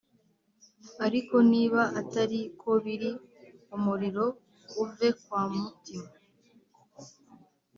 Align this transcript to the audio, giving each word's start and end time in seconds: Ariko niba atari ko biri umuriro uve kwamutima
Ariko 1.05 1.35
niba 1.51 1.81
atari 2.01 2.39
ko 2.59 2.69
biri 2.85 3.11
umuriro 3.75 4.25
uve 4.83 5.09
kwamutima 5.21 6.09